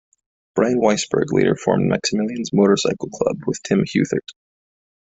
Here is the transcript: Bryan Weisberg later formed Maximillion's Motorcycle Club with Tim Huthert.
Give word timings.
Bryan 0.55 0.81
Weisberg 0.81 1.25
later 1.29 1.55
formed 1.55 1.91
Maximillion's 1.91 2.51
Motorcycle 2.51 3.09
Club 3.09 3.37
with 3.45 3.61
Tim 3.61 3.81
Huthert. 3.85 4.31